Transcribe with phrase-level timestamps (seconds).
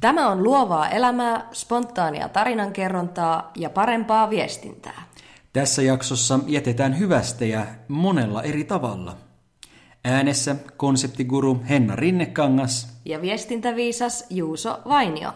[0.00, 5.02] Tämä on luovaa elämää, spontaania tarinankerrontaa ja parempaa viestintää.
[5.52, 9.16] Tässä jaksossa jätetään hyvästejä monella eri tavalla.
[10.04, 15.32] Äänessä konseptiguru Henna Rinnekangas Ja viestintäviisas Juuso Vainio.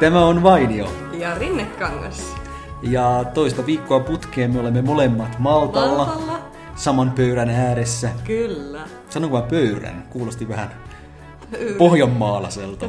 [0.00, 0.92] Tämä on Vainio.
[1.18, 2.34] Ja Rinnekangas.
[2.82, 6.35] Ja toista viikkoa putkeen me olemme molemmat Maltalla, Maltalla.
[6.76, 8.10] Saman pöydän ääressä.
[8.24, 8.80] Kyllä.
[9.10, 10.06] Sanonko mä pöydän?
[10.10, 10.70] Kuulosti vähän
[11.78, 12.88] pohjanmaalaiselta.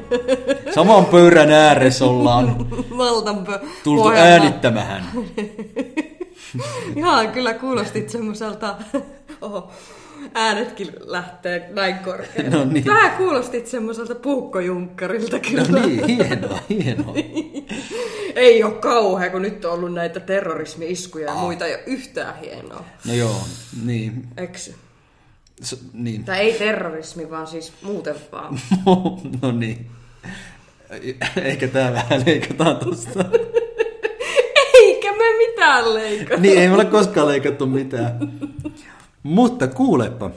[0.75, 2.55] Saman pöydän ääressä ollaan
[2.95, 4.31] Maltan pö- tultu Pohjanmaa.
[4.31, 5.03] äänittämähän.
[6.95, 8.75] Ihan kyllä kuulostit semmoiselta...
[9.41, 9.71] Oho,
[10.33, 12.49] äänetkin lähtee näin korkealle.
[12.49, 12.85] No niin.
[12.85, 15.63] Vähän kuulostit semmoiselta puukkojunkkarilta kyllä.
[15.69, 17.13] No niin, hienoa, hienoa.
[18.35, 22.83] Ei ole kauhea, kun nyt on ollut näitä terrorismi-iskuja ja muita, ei ole yhtään hienoa.
[23.07, 23.41] No joo,
[23.85, 24.27] niin.
[24.37, 24.75] Eksy.
[25.63, 26.23] S- niin.
[26.23, 28.59] Tai ei terrorismi, vaan siis muuten vaan.
[29.41, 29.87] no niin.
[31.43, 33.25] Ehkä tää vähän leikataan tosta.
[34.83, 36.41] Eikä me mitään leikata.
[36.41, 38.31] niin, ei me ole koskaan leikattu mitään.
[39.27, 40.31] Mutta kuulepa,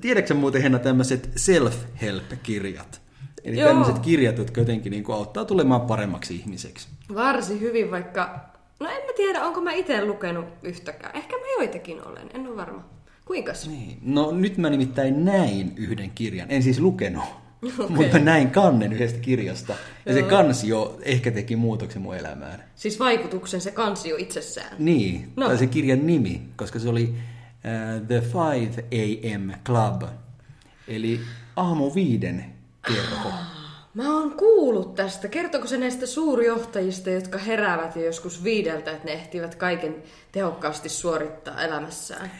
[0.00, 3.00] tiedätkö muuten Henna tämmöiset self-help-kirjat?
[3.44, 3.68] Eli Joo.
[3.68, 6.88] tämmöiset kirjat, jotka jotenkin niin auttaa tulemaan paremmaksi ihmiseksi.
[7.14, 8.40] Varsin hyvin, vaikka...
[8.80, 11.16] No en mä tiedä, onko mä itse lukenut yhtäkään.
[11.16, 12.84] Ehkä mä joitakin olen, en ole varma.
[13.24, 13.68] Kuinkas?
[13.68, 13.98] Niin.
[14.02, 16.50] No nyt mä nimittäin näin yhden kirjan.
[16.50, 17.24] En siis lukenut,
[17.78, 17.96] okay.
[17.96, 19.74] mutta näin kannen yhdestä kirjasta.
[20.06, 22.64] Ja se kansi jo ehkä teki muutoksen mun elämään.
[22.74, 24.76] Siis vaikutuksen se kansio itsessään.
[24.78, 25.46] Niin, No.
[25.46, 27.14] tai se kirjan nimi, koska se oli
[28.08, 30.02] The 5 AM Club,
[30.88, 31.20] eli
[31.56, 32.44] aamu viiden
[32.86, 33.30] kerho.
[33.94, 35.28] Mä oon kuullut tästä.
[35.28, 39.94] Kertoko se näistä suurjohtajista, jotka heräävät jo joskus viideltä, että ne ehtivät kaiken
[40.32, 42.30] tehokkaasti suorittaa elämässään?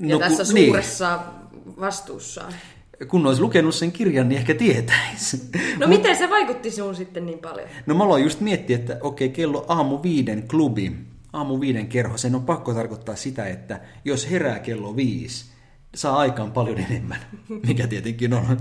[0.00, 0.66] Ja No, tässä kun- niin.
[0.66, 1.20] suuressa
[1.80, 2.52] vastuussaan.
[3.08, 5.42] Kun olisi lukenut sen kirjan, niin ehkä tietäisi.
[5.78, 7.68] No miten se vaikutti sinun sitten niin paljon?
[7.86, 10.92] No mä aloin just miettiä, että okei, kello aamu viiden klubi,
[11.34, 15.53] aamu viiden kerho, sen on pakko tarkoittaa sitä, että jos herää kello viisi,
[15.94, 17.18] saa aikaan paljon enemmän,
[17.66, 18.58] mikä tietenkin on,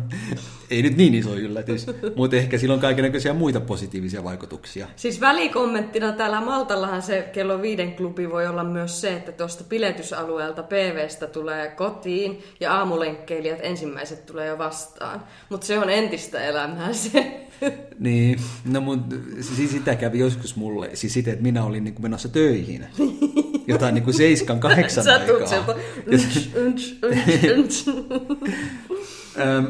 [0.70, 1.86] ei nyt niin iso yllätys,
[2.16, 4.88] mutta ehkä sillä on kaikenlaisia muita positiivisia vaikutuksia.
[4.96, 10.64] Siis välikommenttina täällä Maltallahan se kello viiden klubi voi olla myös se, että tuosta piletysalueelta
[10.64, 15.24] PVstä tulee kotiin ja aamulenkkeilijät ensimmäiset tulee jo vastaan.
[15.50, 17.40] Mutta se on entistä elämää se.
[18.00, 19.06] Niin, no mun,
[19.42, 22.86] siis sitä kävi joskus mulle, siis sitä, että minä olin niin menossa töihin.
[23.68, 25.48] Jotain niin kuin seiskan kahdeksan aikaa.
[25.48, 25.76] sieltä.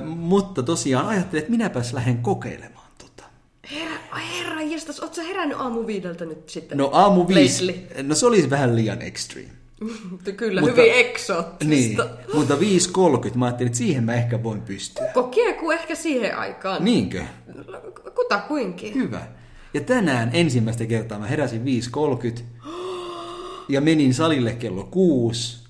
[0.05, 3.23] Mutta tosiaan ajattelin, että minäpäs lähden kokeilemaan tota.
[3.71, 6.77] Herra, herra, jestas, oot sä herännyt aamu viideltä nyt sitten?
[6.77, 8.03] No aamu viisi, Lately.
[8.03, 9.49] no se olisi vähän liian extreme.
[10.37, 11.65] Kyllä, Mutta- hyvin eksoottista.
[11.69, 11.97] Niin,
[12.33, 15.03] mutta 5.30 mä ajattelin, että siihen mä ehkä voin pystyä.
[15.03, 16.85] Kukko kiekuu ehkä siihen aikaan.
[16.85, 17.23] Niinkö?
[18.15, 18.93] Kuta kuinkin.
[18.95, 19.21] Hyvä.
[19.73, 22.41] Ja tänään ensimmäistä kertaa mä heräsin 5.30
[23.69, 25.63] ja menin salille kello 6.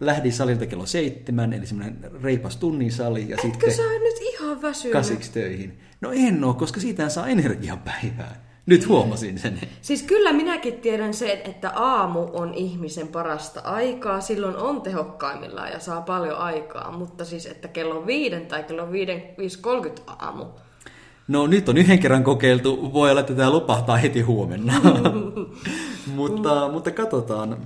[0.00, 4.62] Lähdin salilta kello 7, eli semmoinen reipas tunnin sali ja Etkö sitten sä nyt ihan
[4.62, 4.92] väsynyt?
[4.92, 5.78] kasiksi töihin.
[6.00, 8.36] No en oo, koska siitä saa energian päivään.
[8.66, 9.60] Nyt huomasin sen.
[9.82, 14.20] Siis kyllä minäkin tiedän sen, että aamu on ihmisen parasta aikaa.
[14.20, 16.92] Silloin on tehokkaimmillaan ja saa paljon aikaa.
[16.98, 20.44] Mutta siis, että kello viiden tai kello viiden, 5.30 aamu.
[21.28, 24.72] No nyt on yhden kerran kokeiltu, voi olla, että tämä lopahtaa heti huomenna.
[26.16, 27.56] mutta, mutta katsotaan,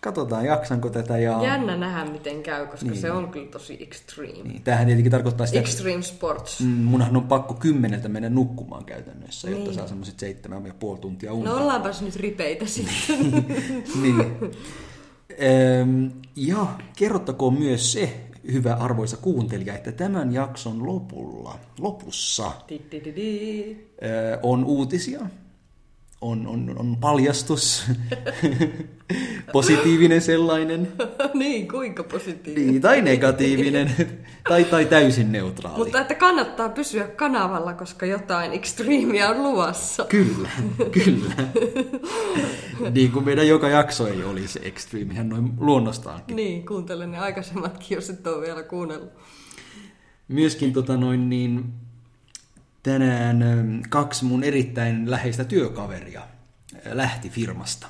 [0.00, 1.18] katsotaan, jaksanko tätä.
[1.18, 1.42] Ja...
[1.42, 3.00] Jännä nähdä, miten käy, koska niin.
[3.00, 4.42] se on kyllä tosi extreme.
[4.44, 6.60] Niin, tämähän tietenkin tarkoittaa sitä, Extreme sports.
[6.60, 9.74] mm, munhan on pakko kymmeneltä mennä nukkumaan käytännössä, jotta Niin.
[9.74, 11.50] saa semmoiset seitsemän ja puoli tuntia unta.
[11.50, 13.44] No ollaanpas nyt ripeitä sitten.
[14.02, 14.36] niin.
[16.36, 18.20] Ja kerrottakoon myös se,
[18.52, 22.52] hyvä arvoisa kuuntelija, että tämän jakson lopulla, lopussa
[24.42, 25.20] on uutisia,
[26.20, 27.84] on, on, on paljastus,
[29.52, 30.92] positiivinen sellainen,
[31.34, 32.66] niin, kuinka positiivinen.
[32.70, 33.90] niin, tai negatiivinen,
[34.48, 35.78] tai, tai täysin neutraali.
[35.78, 40.04] Mutta että kannattaa pysyä kanavalla, koska jotain extreemia on luvassa.
[40.04, 40.48] Kyllä,
[40.92, 41.34] kyllä.
[42.94, 46.36] niin kuin meidän joka jakso ei olisi extreme, ihan noin luonnostaankin.
[46.36, 49.10] Niin, kuuntelen ne aikaisemmatkin, jos et ole vielä kuunnellut.
[50.28, 51.64] Myöskin tota noin niin,
[52.82, 57.86] tänään ähm, kaksi mun erittäin läheistä työkaveria äh, lähti firmasta.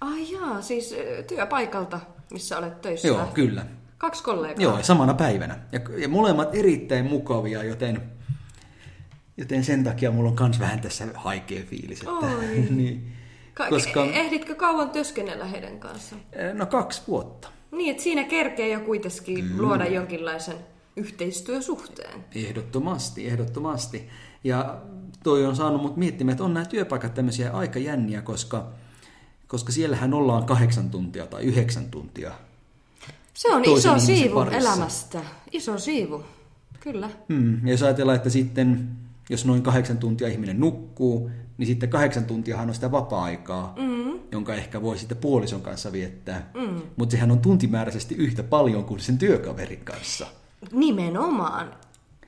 [0.00, 2.00] Ai jaa, siis ö, työpaikalta,
[2.32, 3.08] missä olet töissä.
[3.08, 3.66] Joo, kyllä.
[3.98, 4.62] Kaksi kollegaa.
[4.62, 5.58] Joo, samana päivänä.
[5.72, 8.02] Ja, ja molemmat erittäin mukavia, joten,
[9.36, 11.98] joten sen takia mulla on kans vähän tässä haikea fiilis.
[12.00, 12.66] Että, Oi.
[12.70, 13.12] niin,
[13.54, 14.04] Ka- koska...
[14.04, 16.22] Ehditkö kauan työskennellä heidän kanssaan?
[16.54, 17.48] No kaksi vuotta.
[17.70, 19.60] Niin, että siinä kerkee jo kuitenkin mm.
[19.60, 20.56] luoda jonkinlaisen
[20.96, 22.24] yhteistyösuhteen.
[22.34, 24.08] Ehdottomasti, ehdottomasti.
[24.44, 24.80] Ja
[25.22, 28.68] toi on saanut mut miettimään, että on nämä työpaikat tämmöisiä aika jänniä, koska,
[29.46, 32.32] koska siellähän ollaan kahdeksan tuntia tai yhdeksän tuntia.
[33.34, 34.58] Se on iso siivu parissa.
[34.58, 35.20] elämästä.
[35.52, 36.24] Iso siivu,
[36.80, 37.10] kyllä.
[37.28, 37.66] Hmm.
[37.66, 38.88] Ja jos ajatellaan, että sitten
[39.30, 44.18] jos noin kahdeksan tuntia ihminen nukkuu, niin sitten kahdeksan tuntiahan on sitä vapaa-aikaa, mm.
[44.32, 46.50] jonka ehkä voi sitten puolison kanssa viettää.
[46.54, 46.82] Mm.
[46.96, 50.26] Mutta sehän on tuntimääräisesti yhtä paljon kuin sen työkaverin kanssa.
[50.72, 51.74] Nimenomaan.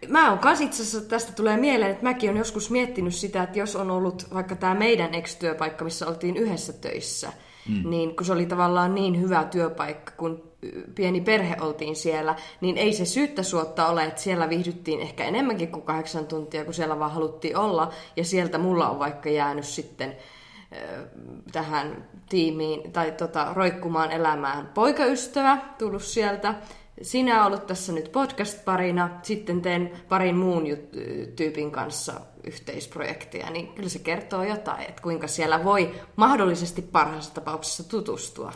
[0.09, 3.59] Mä oon kans itse asiassa, tästä tulee mieleen, että mäkin on joskus miettinyt sitä, että
[3.59, 7.33] jos on ollut vaikka tämä meidän ex-työpaikka, missä oltiin yhdessä töissä,
[7.69, 7.91] mm.
[7.91, 10.53] niin kun se oli tavallaan niin hyvä työpaikka, kun
[10.95, 15.73] pieni perhe oltiin siellä, niin ei se syyttä suotta ole, että siellä viihdyttiin ehkä enemmänkin
[15.73, 17.91] kuin kahdeksan tuntia, kun siellä vaan haluttiin olla.
[18.17, 20.17] Ja sieltä mulla on vaikka jäänyt sitten
[21.53, 26.55] tähän tiimiin tai tota, roikkumaan elämään poikaystävä tullut sieltä.
[27.03, 30.65] Sinä ollut tässä nyt podcast-parina, sitten teen parin muun
[31.37, 37.89] tyypin kanssa yhteisprojekteja, niin kyllä se kertoo jotain, että kuinka siellä voi mahdollisesti parhaassa tapauksessa
[37.89, 38.53] tutustua.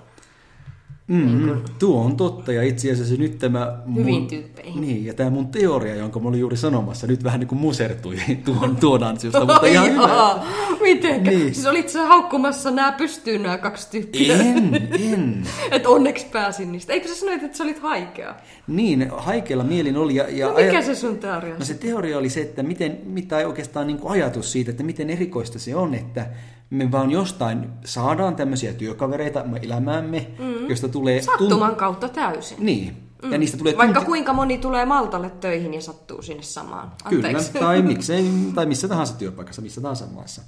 [1.09, 1.65] Mm, niin kun...
[1.79, 3.79] Tuo on totta, ja itse asiassa nyt tämä...
[3.87, 4.81] Mun, Hyvin tyyppeihin.
[4.81, 8.17] Niin, ja tämä mun teoria, jonka mä olin juuri sanomassa, nyt vähän niin kuin musertui
[8.45, 10.39] tuon, tuon ansiosta, mutta ihan hyvä.
[10.81, 11.31] Mitenkä?
[11.31, 11.55] Niin.
[11.55, 14.37] Siis olit sä haukkumassa nämä pystyyn nämä kaksi tyyppiä?
[14.37, 14.75] En,
[15.13, 15.43] en.
[15.73, 16.93] että onneksi pääsin niistä.
[16.93, 18.35] Eikö sä sanoit, että sä olit haikea?
[18.67, 20.15] Niin, haikealla mielin oli.
[20.15, 23.37] Ja, ja no mikä se sun teoria No se teoria oli se, että miten, mitä
[23.37, 26.27] oikeastaan niin kuin ajatus siitä, että miten erikoista se on, että
[26.71, 30.69] me vaan jostain saadaan tämmöisiä työkavereita elämäämme, mm.
[30.69, 31.23] josta tulee...
[31.23, 31.77] Sattuman tunti...
[31.77, 32.57] kautta täysin.
[32.61, 32.97] Niin.
[33.23, 33.33] Mm.
[33.33, 34.07] Ja niistä tulee Vaikka tunti...
[34.07, 36.93] kuinka moni tulee Maltalle töihin ja sattuu sinne samaan.
[37.05, 37.53] Anteeksi.
[37.53, 40.43] Kyllä, tai, miksei, tai missä tahansa työpaikassa, missä tahansa maassa.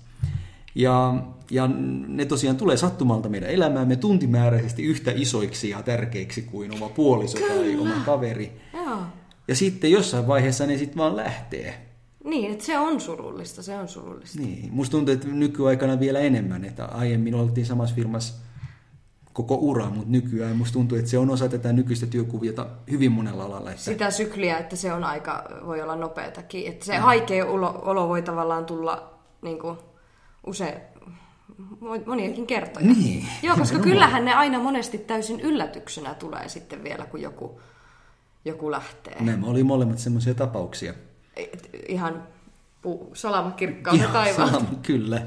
[0.75, 1.15] Ja,
[1.50, 1.70] ja
[2.09, 7.55] ne tosiaan tulee sattumalta meidän elämäämme tuntimääräisesti yhtä isoiksi ja tärkeiksi kuin oma puoliso Kyllä.
[7.55, 8.61] tai oma kaveri.
[8.73, 8.99] Joo.
[9.49, 11.88] Ja sitten jossain vaiheessa ne sitten vaan lähtee.
[12.28, 14.40] Niin, että se on surullista, se on surullista.
[14.40, 18.34] Niin, musta tuntuu, että nykyaikana vielä enemmän, että aiemmin oltiin samassa firmassa
[19.32, 23.44] koko ura, mutta nykyään musta tuntuu, että se on osa tätä nykyistä työkuviota hyvin monella
[23.44, 23.70] alalla.
[23.70, 23.82] Että...
[23.82, 26.69] Sitä sykliä, että se on aika, voi olla nopeatakin.
[26.69, 27.04] Että se no.
[27.04, 29.78] haikea olo, olo voi tavallaan tulla niin kuin,
[30.46, 30.75] usein,
[32.06, 32.86] moniakin kertoja.
[32.86, 33.26] Niin.
[33.42, 37.60] Joo, koska kyllähän ne aina monesti täysin yllätyksenä tulee sitten vielä, kun joku,
[38.44, 39.16] joku lähtee.
[39.20, 40.94] Nämä oli molemmat semmoisia tapauksia
[41.88, 42.23] ihan
[42.87, 44.52] pu- salamakirkkautta taivaalta.
[44.52, 45.23] Salama, kyllä.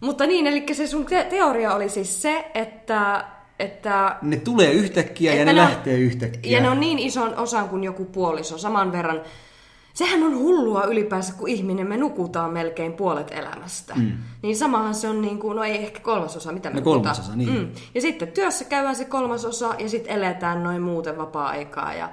[0.00, 3.24] Mutta niin, eli se sun te- teoria oli siis se, että...
[3.58, 6.58] että ne tulee yhtäkkiä ja ne, ne lähtee on, yhtäkkiä.
[6.58, 9.20] Ja ne on niin ison osan kuin joku puoliso, saman verran.
[9.94, 13.94] Sehän on hullua ylipäänsä, kun ihminen, me nukutaan melkein puolet elämästä.
[13.94, 14.12] Mm.
[14.42, 17.02] Niin samahan se on niin kuin, no ei ehkä kolmasosa, mitä me no, nukutaan.
[17.02, 17.52] kolmasosa, niin.
[17.52, 17.68] Mm.
[17.94, 22.08] Ja sitten työssä käydään se kolmasosa ja sitten eletään noin muuten vapaa-aikaa ja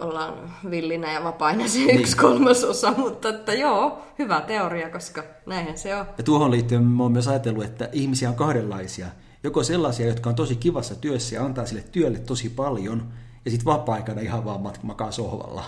[0.00, 0.34] ollaan
[0.70, 2.00] villinä ja vapaina se niin.
[2.00, 6.06] yksi kolmasosa, mutta että joo, hyvä teoria, koska näinhän se on.
[6.18, 9.06] Ja tuohon liittyen mä oon myös ajatellut, että ihmisiä on kahdenlaisia.
[9.42, 13.12] Joko sellaisia, jotka on tosi kivassa työssä ja antaa sille työlle tosi paljon,
[13.44, 15.64] ja sitten vapaa-aikana ihan vaan makaa sohvalla.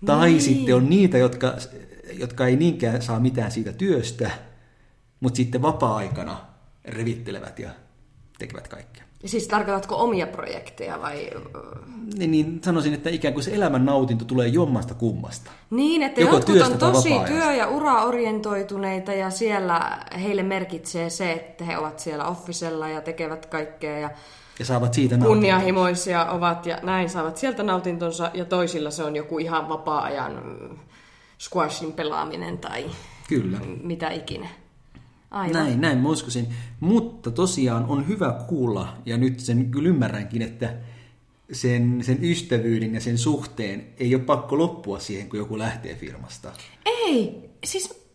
[0.00, 0.06] Niin.
[0.06, 1.56] Tai sitten on niitä, jotka,
[2.12, 4.30] jotka ei niinkään saa mitään siitä työstä,
[5.20, 6.40] mutta sitten vapaa-aikana
[6.84, 7.70] revittelevät ja
[8.38, 9.05] tekevät kaikkea.
[9.24, 11.30] Siis tarkoitatko omia projekteja vai?
[12.18, 15.50] Niin, niin sanoisin, että ikään kuin se elämän nautinto tulee jommasta kummasta.
[15.70, 21.64] Niin, että Joko jotkut on tosi työ- ja ura-orientoituneita ja siellä heille merkitsee se, että
[21.64, 24.10] he ovat siellä offisella ja tekevät kaikkea ja
[24.58, 29.38] ja saavat siitä kunnianhimoisia ovat ja näin saavat sieltä nautintonsa ja toisilla se on joku
[29.38, 30.42] ihan vapaa-ajan
[31.38, 32.84] squashin pelaaminen tai
[33.28, 33.58] Kyllä.
[33.82, 34.48] mitä ikinä.
[35.36, 35.52] Aivan.
[35.52, 36.46] Näin, näin mä uskoisin.
[36.80, 40.74] Mutta tosiaan on hyvä kuulla, ja nyt sen kyllä ymmärränkin, että
[41.52, 46.52] sen, sen ystävyyden ja sen suhteen ei ole pakko loppua siihen, kun joku lähtee firmasta.
[46.86, 48.06] Ei, siis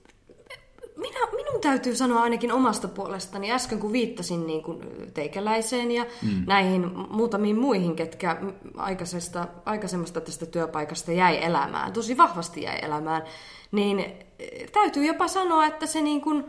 [0.98, 4.80] minä, minun täytyy sanoa ainakin omasta puolestani, äsken kun viittasin niin kuin
[5.14, 6.44] teikäläiseen ja mm.
[6.48, 8.38] näihin muutamiin muihin, ketkä
[8.78, 13.22] aikaisesta, aikaisemmasta tästä työpaikasta jäi elämään, tosi vahvasti jäi elämään,
[13.72, 14.06] niin
[14.74, 16.46] täytyy jopa sanoa, että se niin kuin,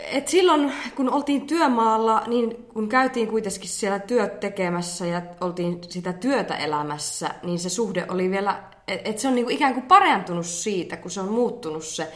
[0.00, 6.12] et silloin, kun oltiin työmaalla, niin kun käytiin kuitenkin siellä työt tekemässä ja oltiin sitä
[6.12, 10.96] työtä elämässä, niin se suhde oli vielä, että se on niinku ikään kuin parantunut siitä,
[10.96, 12.12] kun se on muuttunut se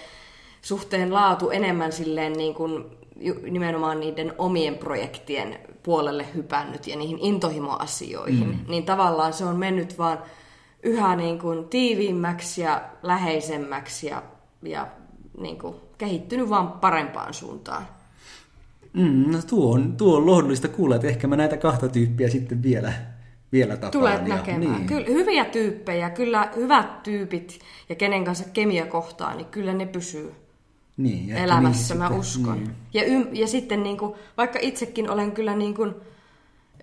[0.63, 2.85] suhteen laatu enemmän silleen niin kuin
[3.51, 8.59] nimenomaan niiden omien projektien puolelle hypännyt ja niihin intohimoasioihin, mm.
[8.69, 10.19] niin tavallaan se on mennyt vaan
[10.83, 14.23] yhä niin kuin tiiviimmäksi ja läheisemmäksi ja,
[14.63, 14.87] ja
[15.41, 17.87] niin kuin kehittynyt vaan parempaan suuntaan.
[18.93, 22.63] Mm, no tuo on, tuo on lohdullista kuulla, että ehkä mä näitä kahta tyyppiä sitten
[22.63, 22.93] vielä,
[23.53, 23.93] vielä tapaan.
[23.93, 24.61] Tulet ja, näkemään.
[24.61, 24.87] Niin.
[24.87, 30.33] Kyllä, hyviä tyyppejä, kyllä hyvät tyypit ja kenen kanssa kemia kohtaa, niin kyllä ne pysyy
[30.97, 32.59] Niin, ja elämässä, niihin mä sitten- uskon.
[32.59, 32.71] Niin.
[32.95, 35.95] Ja, ym, ja sitten niin kuin, vaikka itsekin olen kyllä niin kuin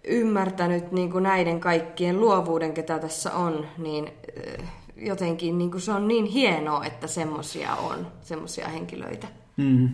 [0.03, 4.63] ymmärtänyt niin kuin näiden kaikkien luovuuden, ketä tässä on, niin eh,
[5.01, 9.27] jotenkin niin kuin se on niin hienoa, että semmosia on, semmosia henkilöitä.
[9.57, 9.89] Mm,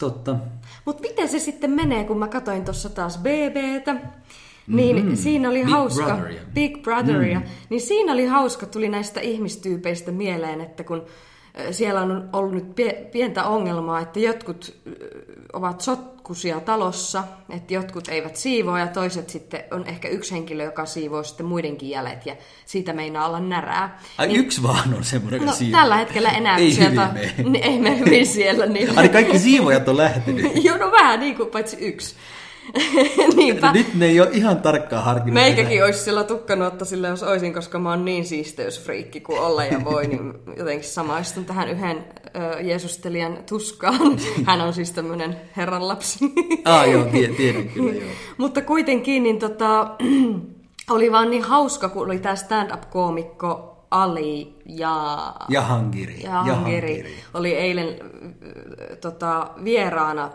[0.00, 0.36] totta.
[0.84, 3.96] Mutta miten se sitten menee, kun mä katsoin tuossa taas BBtä,
[4.66, 5.16] niin mm-hmm.
[5.16, 6.42] siinä oli Big hauska, Brotheria.
[6.54, 7.46] Big Brotheria, mm.
[7.70, 11.06] niin siinä oli hauska, tuli näistä ihmistyypeistä mieleen, että kun
[11.70, 14.74] siellä on ollut nyt pie- pientä ongelmaa, että jotkut
[15.52, 20.86] ovat sotkusia talossa, että jotkut eivät siivoa ja toiset sitten on ehkä yksi henkilö, joka
[20.86, 24.00] siivoo sitten muidenkin jäljet ja siitä meinaa olla närää.
[24.18, 25.52] Ai yksi vaan on semmoinen, joka Niin.
[25.52, 25.80] No, siivoo.
[25.80, 27.50] tällä hetkellä enää, Ei sieltä, hyvin mene.
[27.50, 28.66] niin, ei mene hyvin siellä.
[28.66, 28.98] Niin...
[28.98, 30.52] Ai kaikki siivojat on lähtenyt.
[30.64, 32.14] Joo, no vähän niin kuin paitsi yksi.
[33.36, 33.72] Niinpä.
[33.72, 35.34] Nyt ne ei ole ihan tarkkaan harkinnut.
[35.34, 39.84] Meikäkin olisi siellä tukkanuotta sillä, jos olisin, koska mä oon niin siisteysfriikki kuin olla ja
[39.84, 42.04] voi, niin jotenkin samaistun tähän yhden
[42.36, 44.18] ö, Jeesustelijan tuskaan.
[44.46, 46.34] Hän on siis tämmöinen herran lapsi.
[46.64, 48.10] Ah joo, tie, tiedän kyllä joo.
[48.36, 49.96] Mutta kuitenkin niin tota,
[50.90, 55.34] oli vaan niin hauska, kun oli tämä stand-up-koomikko Ali ja...
[55.48, 56.22] Jahangiri.
[56.22, 57.88] Jahangiri oli eilen
[59.00, 60.30] tota, vieraana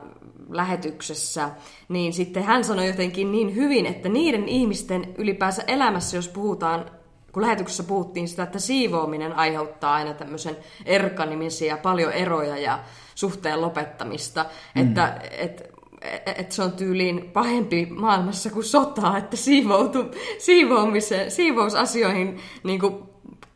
[0.50, 1.50] lähetyksessä,
[1.90, 6.92] niin sitten hän sanoi jotenkin niin hyvin, että niiden ihmisten ylipäänsä elämässä, jos puhutaan,
[7.32, 12.80] kun lähetyksessä puhuttiin sitä, että siivoaminen aiheuttaa aina tämmöisen erkanimisiä, paljon eroja ja
[13.16, 14.82] suhteen lopettamista, mm.
[14.82, 15.78] että et,
[16.26, 20.06] että se on tyyliin pahempi maailmassa kuin sota, että siivoutu,
[20.38, 23.07] siivoamiseen, siivousasioihin niin kuin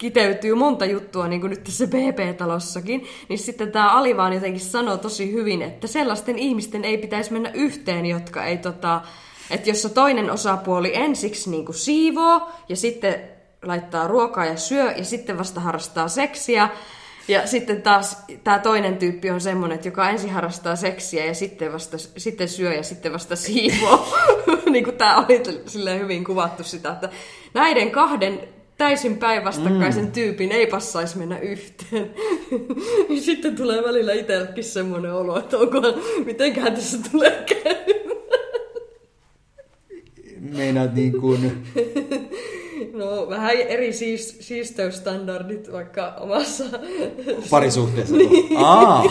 [0.01, 4.97] kiteytyy monta juttua, niin kuin nyt tässä BP-talossakin, niin sitten tämä Ali vaan jotenkin sanoo
[4.97, 9.01] tosi hyvin, että sellaisten ihmisten ei pitäisi mennä yhteen, jotka ei tota,
[9.49, 13.21] että jos toinen osapuoli ensiksi niin kuin siivoo ja sitten
[13.63, 16.69] laittaa ruokaa ja syö ja sitten vasta harrastaa seksiä,
[17.27, 21.73] ja sitten taas tämä toinen tyyppi on semmoinen, että joka ensin harrastaa seksiä ja sitten,
[21.73, 24.15] vasta, sitten syö ja sitten vasta siivoo.
[24.71, 27.09] niin kuin tämä oli hyvin kuvattu sitä, että
[27.53, 30.11] näiden kahden täysin päinvastakkaisen mm.
[30.11, 32.09] tyypin ei passaisi mennä yhteen.
[33.25, 35.93] sitten tulee välillä itsellekin semmoinen olo, että onkohan,
[36.25, 38.17] mitenköhän tässä tulee käymään.
[40.39, 41.67] Meinaat niin kuin...
[42.93, 46.63] No vähän eri siis, siisteysstandardit vaikka omassa...
[47.49, 48.15] Parisuhteessa.
[48.15, 48.57] Niin.
[48.65, 49.03] Aa.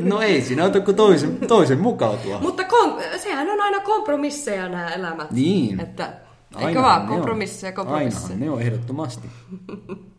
[0.00, 2.40] No ei siinä auta kuin toisen, toisen mukautua.
[2.40, 5.30] Mutta kom- sehän on aina kompromisseja nämä elämät.
[5.30, 5.80] Niin.
[5.80, 6.23] Että,
[6.56, 8.22] Ainahan eikö vaan kompromisseja, kompromisseja.
[8.24, 9.28] Ainahan ne on ehdottomasti.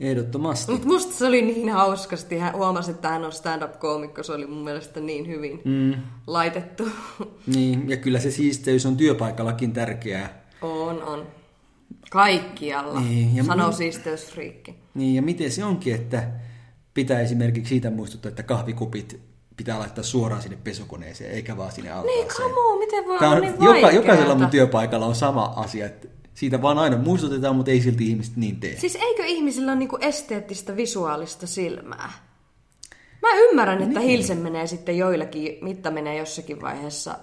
[0.00, 0.72] Ehdottomasti.
[0.72, 2.38] Mutta musta se oli niin hauskasti.
[2.38, 4.22] Hän huomasi, että hän on stand-up-koomikko.
[4.22, 5.94] Se oli mun mielestä niin hyvin mm.
[6.26, 6.88] laitettu.
[7.46, 10.42] Niin, ja kyllä se siisteys on työpaikallakin tärkeää.
[10.62, 11.26] on, on.
[12.10, 14.74] Kaikkialla, Niin, ja sanoo mun- siisteysfriikki.
[14.94, 16.30] Niin, ja miten se onkin, että
[16.94, 19.20] pitää esimerkiksi siitä muistuttaa, että kahvikupit
[19.56, 22.28] pitää laittaa suoraan sinne pesukoneeseen, eikä vaan sinne Niin, altaaseen.
[22.50, 26.08] come on, miten voi olla on, niin joka, jokaisella mun työpaikalla on sama asia, että
[26.34, 28.76] siitä vaan aina muistutetaan, mutta ei silti ihmiset niin tee.
[28.80, 32.12] Siis eikö ihmisillä ole niinku esteettistä visuaalista silmää?
[33.22, 34.10] Mä ymmärrän, että niin.
[34.10, 37.18] hilse menee sitten joillakin, mitta menee jossakin vaiheessa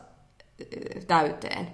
[0.62, 0.66] ö,
[1.08, 1.68] täyteen.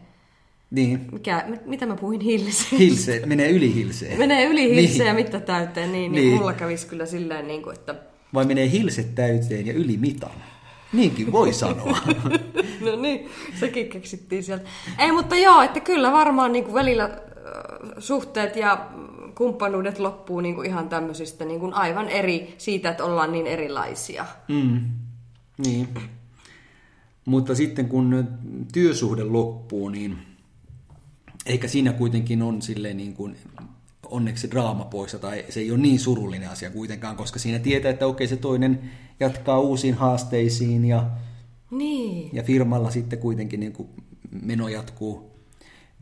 [0.72, 2.78] Niin, Mikä, mit- mitä mä puhuin hilse?
[2.78, 4.18] hilse, menee yli hilseen.
[4.18, 5.08] Menee yli hilse Niin.
[5.08, 6.38] ja mitta täyteen, niin, niin, Niin.
[6.38, 7.96] mulla kävisi kyllä silleen, niin kuin, että
[8.34, 10.32] Vai menee hilset täyteen ja yli mitan.
[10.94, 11.98] Niinkin voi sanoa.
[12.86, 14.70] no niin, sekin keksittiin sieltä.
[15.00, 17.22] Ei, mutta joo, että kyllä varmaan niin kuin välillä
[18.00, 18.90] suhteet ja
[19.36, 24.26] kumppanuudet loppuu niin kuin ihan tämmöisistä niin kuin aivan eri siitä, että ollaan niin erilaisia.
[24.48, 24.82] Mm.
[25.58, 25.88] Niin.
[27.26, 28.28] Mutta sitten kun
[28.74, 30.18] työsuhde loppuu, niin
[31.46, 33.36] eikä siinä kuitenkin on silleen niin kuin
[34.12, 38.08] onneksi draama poissa tai se ei ole niin surullinen asia kuitenkaan, koska siinä tietää, että
[38.08, 38.80] okei se toinen
[39.20, 41.06] jatkaa uusiin haasteisiin ja,
[41.72, 42.30] Niin.
[42.34, 43.90] ja firmalla sitten kuitenkin niin kuin
[44.42, 45.30] meno jatkuu.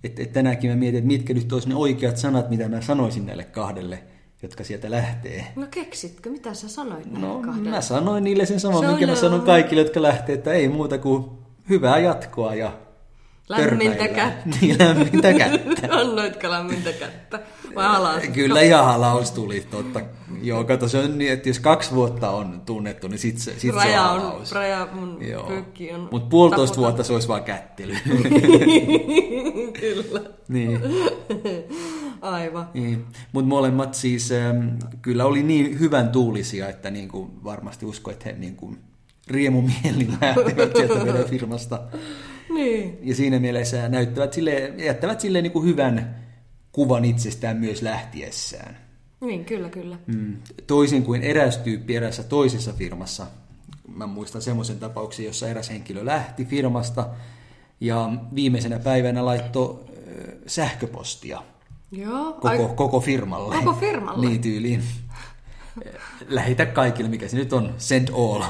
[0.04, 3.26] Et, et tänäänkin mä mietin, että mitkä nyt olisi ne oikeat sanat, mitä mä sanoisin
[3.26, 4.04] näille kahdelle,
[4.42, 5.46] jotka sieltä lähtee.
[5.56, 7.70] No keksitkö, mitä sä sanoit näille No, kahdelle?
[7.70, 10.70] mä sanoin niille sen saman, Se minkä mä on- sanon kaikille, jotka lähtee, että ei
[10.70, 11.26] muuta kuin
[11.70, 12.72] hyvää jatkoa ja
[13.50, 14.50] Lämmintä kättä.
[14.62, 15.88] Niin, lämmintä kättä.
[16.00, 17.40] Annoitko lämmintä kättä?
[17.76, 18.24] Vai alas?
[18.34, 20.02] Kyllä ihan halaus tuli, totta.
[20.42, 23.62] Joo, kato, se on niin, että jos kaksi vuotta on tunnettu, niin sit se, sit
[23.62, 24.52] se Raja on on, halaus.
[24.52, 26.08] raja mun pyykki on...
[26.12, 26.88] Mutta puolitoista taputa.
[26.88, 27.94] vuotta se olisi vaan kättely.
[29.82, 30.22] Kyllä.
[30.48, 30.80] niin.
[32.22, 32.70] Aivan.
[32.74, 33.06] Niin.
[33.32, 34.68] Mutta molemmat siis ähm,
[35.02, 38.78] kyllä oli niin hyvän tuulisia, että niin kuin varmasti usko, että he niin kuin
[39.28, 41.80] riemumielin lähtevät sieltä meidän firmasta.
[42.58, 43.00] Niin.
[43.02, 46.16] Ja siinä mielessä näyttävät sille, jättävät sille niin kuin hyvän
[46.72, 48.78] kuvan itsestään myös lähtiessään.
[49.22, 49.98] Niin, kyllä, kyllä.
[50.08, 50.38] Mm.
[50.68, 53.28] Toisin kuin eräs tyyppi erässä toisessa firmassa.
[53.96, 57.10] Mä muistan semmoisen tapauksen, jossa eräs henkilö lähti firmasta
[57.82, 59.86] ja viimeisenä päivänä laittoi
[60.48, 61.44] sähköpostia
[61.92, 62.34] Joo.
[62.34, 63.56] koko, ai- koko firmalle.
[63.56, 64.28] Koko firmalle?
[64.28, 64.84] Niin tyyliin.
[66.28, 68.44] Lähetä kaikille, mikä se nyt on, send all,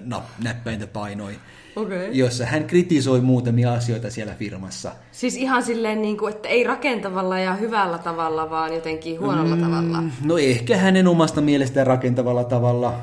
[0.00, 1.38] no, näppäintä painoi,
[1.78, 2.18] Okei.
[2.18, 4.92] jossa hän kritisoi muutamia asioita siellä firmassa.
[5.12, 9.62] Siis ihan silleen, niin kuin, että ei rakentavalla ja hyvällä tavalla, vaan jotenkin huonolla mm.
[9.62, 10.02] tavalla.
[10.24, 13.02] No ehkä hänen omasta mielestään rakentavalla tavalla.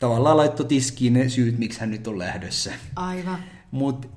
[0.00, 2.72] Tavallaan laittoi tiskiin ne syyt, miksi hän nyt on lähdössä.
[2.96, 3.38] Aivan.
[3.70, 4.08] Mutta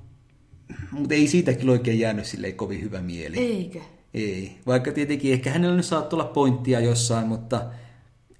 [0.92, 3.38] mut ei siitä kyllä oikein jäänyt silleen kovin hyvä mieli.
[3.38, 3.80] Eikö?
[4.14, 4.58] Ei.
[4.68, 7.66] Vaikka tietenkin ehkä hänellä nyt saattoi olla pointtia jossain, mutta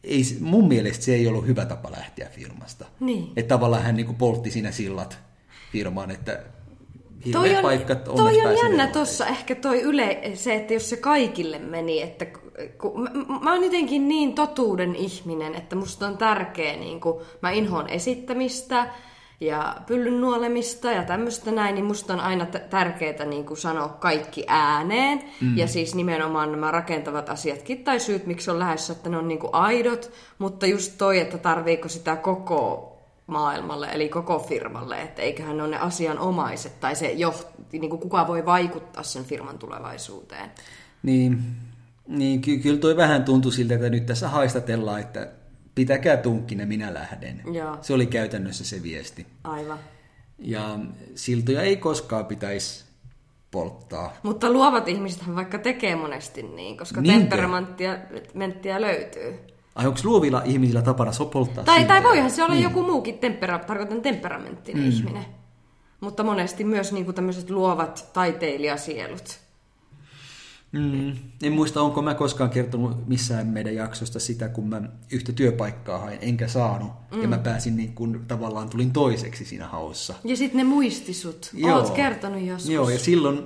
[0.04, 2.86] ei, mun mielestä se ei ollut hyvä tapa lähteä firmasta.
[3.00, 3.32] Niin.
[3.36, 5.27] Että tavallaan hän niinku poltti siinä sillat
[5.72, 6.44] firmaan, että
[7.32, 11.60] Toi on, paikat toi on jännä tuossa ehkä toi yle, se, että jos se kaikille
[11.60, 12.26] meni, että
[12.78, 13.10] kun, mä,
[13.42, 18.88] mä oon jotenkin niin totuuden ihminen, että musta on tärkeä, niin kun, mä inhoon esittämistä
[19.40, 23.90] ja pyllyn nuolemista ja tämmöistä näin, niin musta on aina t- tärkeää niin kuin sanoa
[23.90, 25.24] kaikki ääneen.
[25.42, 25.58] Mm.
[25.58, 29.40] Ja siis nimenomaan nämä rakentavat asiatkin tai syyt, miksi on lähdössä, että ne on niin
[29.40, 30.12] kuin aidot.
[30.38, 32.97] Mutta just toi, että tarviiko sitä koko
[33.28, 38.00] maailmalle, eli koko firmalle, että eiköhän ne ole ne asianomaiset tai se joht, niin kuin
[38.00, 40.52] kuka voi vaikuttaa sen firman tulevaisuuteen.
[41.04, 41.40] Niin,
[42.08, 45.32] niin ky- kyllä toi vähän tuntui siltä, että nyt tässä haistatellaan, että
[45.76, 47.42] pitäkää tunkkinen, minä lähden.
[47.54, 47.78] Joo.
[47.82, 49.28] Se oli käytännössä se viesti.
[49.44, 49.80] Aivan.
[50.40, 50.80] Ja
[51.16, 52.86] siltoja ei koskaan pitäisi
[53.52, 54.14] polttaa.
[54.24, 57.20] Mutta luovat ihmisethän vaikka tekee monesti niin, koska Niinkö?
[57.20, 59.40] temperamenttia löytyy.
[59.78, 62.64] Ai onko luovilla ihmisillä tapana so- polttaa Tai, tai voihan se olla niin.
[62.64, 64.90] joku muukin tempera, tarkoitan temperamenttinen mm.
[64.90, 65.26] ihminen.
[66.00, 69.40] Mutta monesti myös niin tämmöiset luovat taiteilijasielut.
[70.72, 71.14] Mm.
[71.44, 76.20] En muista, onko mä koskaan kertonut missään meidän jaksosta sitä, kun mä yhtä työpaikkaa hain,
[76.22, 76.92] enkä saanut.
[77.12, 77.22] Mm.
[77.22, 80.14] Ja mä pääsin niin kuin, tavallaan tulin toiseksi siinä haussa.
[80.24, 81.52] Ja sitten ne muistisut.
[81.74, 82.70] Oot kertonut joskus.
[82.70, 83.44] Joo, ja silloin,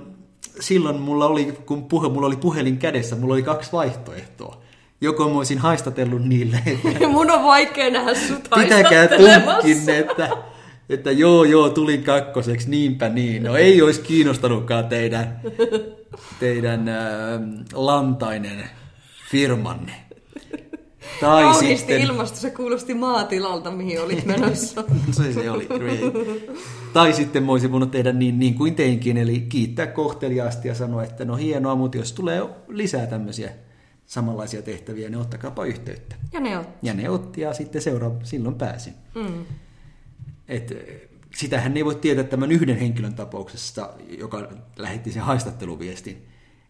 [0.60, 4.61] silloin mulla oli, kun puhe, mulla oli puhelin kädessä, mulla oli kaksi vaihtoehtoa.
[5.02, 10.30] Joko mä olisin haistatellut niille, että Mun on vaikea nähdä sut pitäkää tunkin, että,
[10.88, 13.42] että joo, joo, tulin kakkoseksi, niinpä niin.
[13.42, 15.40] No ei olisi kiinnostanutkaan teidän,
[16.40, 16.96] teidän äh,
[17.74, 18.64] lantainen
[19.30, 19.92] firmanne.
[21.20, 22.00] Tai Kauniisti sitten...
[22.00, 24.84] ilmasto, se kuulosti maatilalta, mihin olit menossa.
[25.10, 26.14] se, se oli great.
[26.92, 31.04] Tai sitten mä olisin voinut tehdä niin, niin kuin teinkin, eli kiittää kohteliaasti ja sanoa,
[31.04, 33.50] että no hienoa, mutta jos tulee lisää tämmöisiä
[34.12, 36.16] samanlaisia tehtäviä, niin ottakaapa yhteyttä.
[36.32, 36.66] Ja ne on.
[36.82, 38.94] Ja ne otti ja sitten seuraava, silloin pääsin.
[39.14, 39.44] Mm.
[40.48, 46.26] Et, eh, sitähän ei voi tietää tämän yhden henkilön tapauksessa, joka lähetti sen haistatteluviestin.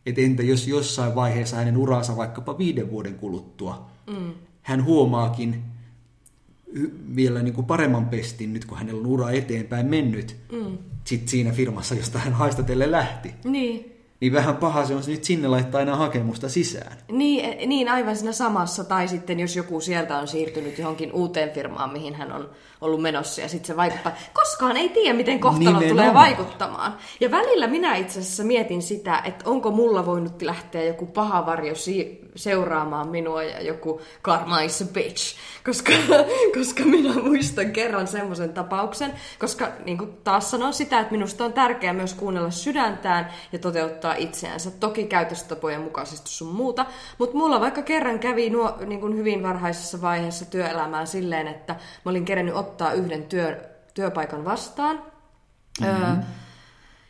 [0.06, 4.32] Et entä jos jossain vaiheessa hänen uransa vaikkapa viiden vuoden kuluttua, mm.
[4.62, 5.62] hän huomaakin
[7.16, 10.78] vielä niin kuin paremman pestin nyt, kun hänellä on ura eteenpäin mennyt, mm.
[11.04, 13.34] sit siinä firmassa, josta hän haistatelle lähti.
[13.44, 13.91] Niin.
[14.22, 16.96] Niin vähän paha se on nyt sinne laittaa aina hakemusta sisään.
[17.12, 18.84] Niin, niin, aivan siinä samassa.
[18.84, 23.40] Tai sitten jos joku sieltä on siirtynyt johonkin uuteen firmaan, mihin hän on ollut menossa,
[23.40, 24.12] ja sitten se vaikuttaa.
[24.32, 25.88] Koskaan ei tiedä, miten kohtalo Nimenomaan.
[25.88, 26.96] tulee vaikuttamaan.
[27.20, 31.74] Ja välillä minä itse asiassa mietin sitä, että onko mulla voinut lähteä joku paha varjo
[31.74, 35.36] si- seuraamaan minua ja joku karma is a bitch.
[35.64, 35.92] Koska,
[36.58, 41.92] koska minä muistan kerran semmoisen tapauksen, koska niin taas sanon sitä, että minusta on tärkeää
[41.92, 44.70] myös kuunnella sydäntään ja toteuttaa itseänsä.
[44.70, 46.86] Toki käytöstapojen mukaisesti sun muuta,
[47.18, 52.10] mutta mulla vaikka kerran kävi nuo, niin kuin hyvin varhaisessa vaiheessa työelämää silleen, että mä
[52.10, 53.60] olin kerennyt ottaa yhden työ,
[53.94, 55.02] työpaikan vastaan.
[55.80, 56.04] Mm-hmm.
[56.04, 56.16] Öö,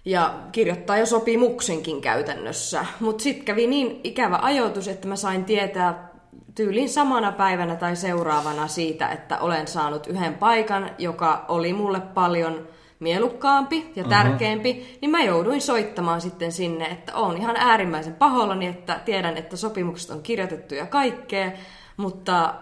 [0.04, 2.86] ja kirjoittaa jo sopimuksenkin käytännössä.
[3.00, 6.12] Mutta sitten kävi niin ikävä ajoitus, että mä sain tietää
[6.54, 12.68] tyylin samana päivänä tai seuraavana siitä, että olen saanut yhden paikan, joka oli mulle paljon
[13.02, 19.00] mielukkaampi ja tärkeämpi, niin mä jouduin soittamaan sitten sinne, että on ihan äärimmäisen pahoillani, että
[19.04, 21.52] tiedän, että sopimukset on kirjoitettu ja kaikkea,
[21.96, 22.54] mutta,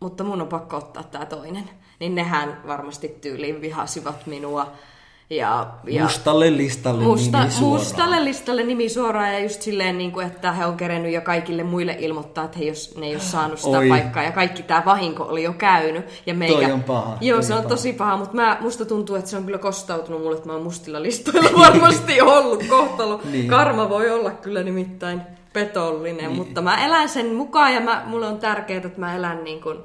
[0.00, 1.70] mutta mun on pakko ottaa tämä toinen.
[2.00, 4.72] Niin nehän varmasti tyyliin vihasivat minua.
[5.30, 7.78] Ja, ja Mustalle listalle musta, nimi suoraan.
[7.80, 11.62] mustalle listalle nimi suoraan ja just silleen, niin kuin, että he on kerennyt jo kaikille
[11.62, 13.88] muille ilmoittaa, että he jos, ne ei ole saanut sitä Oi.
[13.88, 16.04] paikkaa ja kaikki tämä vahinko oli jo käynyt.
[16.26, 17.74] Ja meikä, Toi on paha, Joo, toi se on on paha.
[17.76, 20.62] tosi paha, mutta mä, musta tuntuu, että se on kyllä kostautunut mulle, että mä oon
[20.62, 23.20] mustilla listoilla varmasti ollut kohtalo.
[23.32, 23.48] Niin.
[23.48, 26.36] Karma voi olla kyllä nimittäin petollinen, niin.
[26.36, 29.78] mutta mä elän sen mukaan ja mä, mulle on tärkeää, että mä elän niin kuin,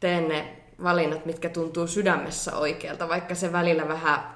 [0.00, 4.35] teen ne valinnat, mitkä tuntuu sydämessä oikealta, vaikka se välillä vähän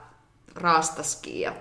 [0.55, 1.53] raastaskin ja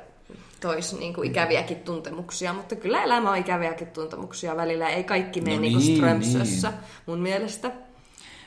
[0.61, 4.89] toisi niin kuin ikäviäkin tuntemuksia, mutta kyllä elämä on ikäviäkin tuntemuksia välillä.
[4.89, 6.79] Ei kaikki mene No niin, niin niin, Strömsössä niin.
[7.05, 7.71] mun mielestä.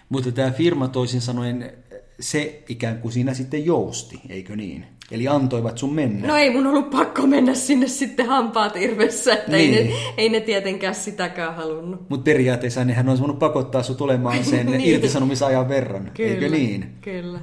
[0.09, 1.72] Mutta tämä firma toisin sanoen,
[2.20, 4.87] se ikään kuin siinä sitten jousti, eikö niin?
[5.11, 6.28] Eli antoivat sun mennä.
[6.28, 9.74] No ei mun ollut pakko mennä sinne sitten hampaat irvessä, että niin.
[9.74, 9.90] ei, Niin.
[9.96, 12.09] ne, ei ne tietenkään sitäkään halunnut.
[12.09, 14.81] Mutta periaatteessa nehän olisi voinut pakottaa sut olemaan sen Niin.
[14.81, 16.94] irtisanomisajan verran, eikö niin?
[17.00, 17.40] Kyllä.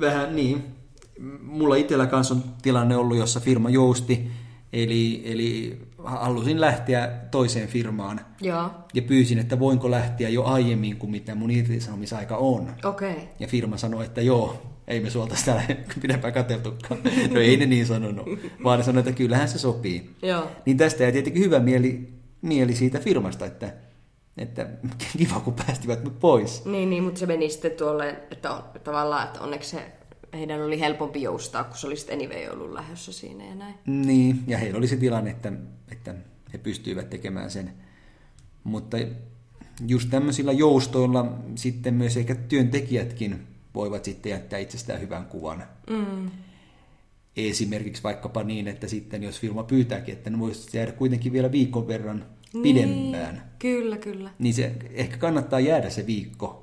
[0.00, 0.64] Vähän niin.
[1.42, 4.30] Mulla itsellä kanssa on tilanne ollut, jossa firma jousti,
[4.72, 11.10] eli, eli halusin lähteä toiseen firmaan Joo, ja pyysin, että voinko lähteä jo aiemmin kuin
[11.10, 12.74] mitä mun irtisanomisaika on.
[12.84, 13.10] okei.
[13.10, 13.24] Okay.
[13.40, 15.62] Ja firma sanoi, että joo, ei me suolta sitä
[16.02, 17.00] pidempään katseltukaan.
[17.30, 18.26] No ei ne niin sanonut,
[18.64, 20.10] vaan ne sanoi, että kyllähän se sopii.
[20.22, 20.48] Joo.
[20.66, 22.08] Niin tästä jäi tietenkin hyvä mieli,
[22.42, 23.74] mieli siitä firmasta, että,
[24.38, 24.68] että
[25.18, 26.64] kiva kun päästivät mut pois.
[26.64, 29.92] Niin, niin, mutta se meni sitten tuolle, että on, tavallaan, että onneksi se,
[30.32, 33.74] heidän oli helpompi joustaa, kun se oli sitten anyway ollut lähdössä siinä ja näin.
[33.86, 35.52] Niin, ja heillä oli se tilanne, että,
[35.92, 36.14] että
[36.52, 37.72] he pystyivät tekemään sen.
[38.64, 38.96] Mutta
[39.86, 45.64] just tämmöisillä joustoilla sitten myös ehkä työntekijätkin voivat sitten jättää itsestään hyvän kuvan.
[45.90, 46.30] Mm.
[47.36, 51.88] Esimerkiksi vaikkapa niin, että sitten jos firma pyytääkin, että ne voisi jäädä kuitenkin vielä viikon
[51.88, 52.26] verran
[52.62, 54.30] pidempään, Niin, kyllä, kyllä.
[54.38, 56.61] niin se ehkä kannattaa jäädä se viikko.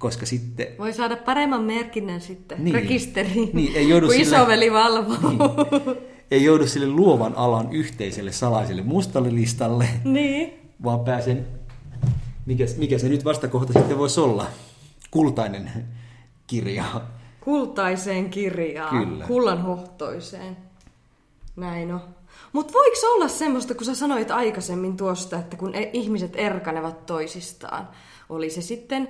[0.00, 2.74] Koska sitten Voi saada paremman merkinnän sitten Niin.
[2.74, 5.96] rekisteriin, Niin, ei joudu kun sille- isoveli valvoo.
[6.30, 10.52] ei joudu sille luovan alan yhteiselle salaiselle mustalle listalle, niin.
[10.84, 11.46] vaan pääsen,
[12.46, 14.46] mikä, mikä se nyt vastakohta sitten voisi olla,
[15.10, 15.70] kultainen
[16.46, 16.84] kirja.
[17.40, 19.24] Kultaiseen kirjaan, Kyllä.
[19.26, 20.56] kullanhohtoiseen.
[21.56, 22.00] Näin on.
[22.52, 27.88] Mutta voiko olla semmoista, kun sä sanoit aikaisemmin tuosta, että kun e- ihmiset erkanevat toisistaan,
[28.28, 29.08] oli se sitten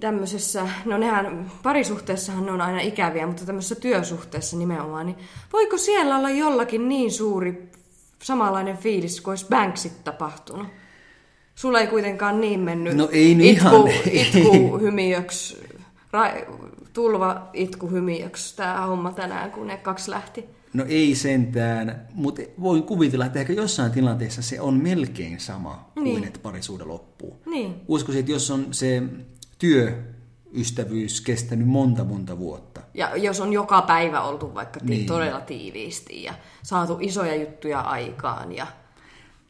[0.00, 5.18] tämmöisessä, no nehän parisuhteessahan ne on aina ikäviä, mutta tämmöisessä työsuhteessa nimenomaan, niin
[5.52, 7.70] voiko siellä olla jollakin niin suuri
[8.22, 10.66] samanlainen fiilis kuin olisi Banksit tapahtunut?
[11.54, 15.60] Sulla ei kuitenkaan niin mennyt No ei nyt itku, ihan, itku hymiöks,
[16.12, 16.32] ra,
[16.92, 20.44] tulva itku hymiöks tämä homma tänään, kun ne kaksi lähti.
[20.72, 26.04] No ei sentään, mutta voin kuvitella, että ehkä jossain tilanteessa se on melkein sama kuin
[26.04, 26.24] Niin.
[26.24, 27.36] että parisuhde loppuu.
[27.46, 27.74] Niin.
[27.88, 29.02] Uskoisin, että jos on se
[29.58, 35.06] työystävyys kestänyt monta monta vuotta, Ja jos on joka päivä oltu vaikka Niin.
[35.06, 38.66] todella tiiviisti ja saatu isoja juttuja aikaan ja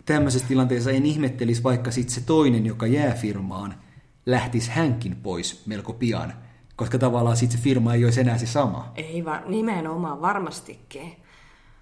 [0.06, 3.74] tämmöisessä tilanteessa en ihmettelisi, vaikka sitten se toinen, joka jää firmaan,
[4.26, 6.32] lähtisi hänkin pois melko pian,
[6.78, 8.92] koska tavallaan sitten se firma ei olisi enää se sama.
[8.96, 11.16] ei var- nimenomaan varmastikin.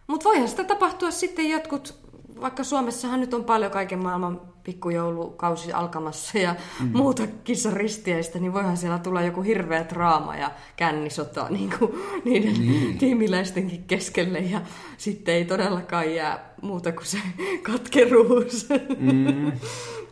[0.06, 2.00] Mutta voihan sitä tapahtua sitten jotkut,
[2.40, 6.90] vaikka Suomessahan nyt on paljon kaiken maailman pikkujoulukausi alkamassa ja mm.
[6.92, 11.92] muuta kissaristiäistä, niin voihan siellä tulla joku hirveä draama ja kännisota niin kuin
[12.24, 12.98] niiden niin.
[12.98, 14.60] tiimiläistenkin keskelle ja
[14.96, 17.18] sitten ei todellakaan jää muuta kuin se
[17.62, 18.68] katkeruus.
[18.98, 19.52] Mm.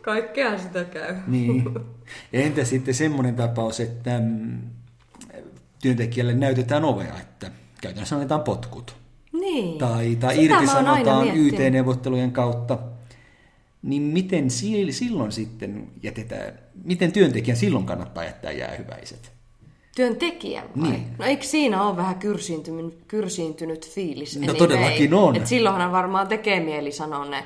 [0.02, 1.16] Kaikkea sitä käy.
[1.26, 1.64] Niin.
[2.32, 4.73] Entä sitten semmoinen tapaus, että mm,
[5.84, 8.96] työntekijälle näytetään ovea, että käytännössä annetaan potkut.
[9.32, 9.78] Niin.
[9.78, 11.28] Tai, tai Sitä irtisanotaan.
[11.36, 12.78] YT-neuvottelujen kautta.
[13.82, 19.32] Niin miten si- silloin sitten jätetään, miten työntekijän silloin kannattaa jättää jäähyväiset?
[19.96, 20.90] Työntekijän vai?
[20.90, 21.06] Niin.
[21.18, 24.36] No eikö siinä ole vähän kyrsiintynyt, kyrsiintynyt fiilis?
[24.36, 24.58] No anyway?
[24.58, 25.36] todellakin on.
[25.36, 27.44] Et silloinhan varmaan tekee mieli sanoa ne,